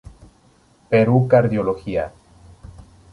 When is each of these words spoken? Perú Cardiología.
Perú 0.89 1.27
Cardiología. 1.27 2.11